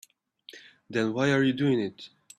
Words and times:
Then 0.89 1.13
why 1.13 1.31
are 1.31 1.43
you 1.43 1.53
doing 1.53 1.79
it? 1.79 2.09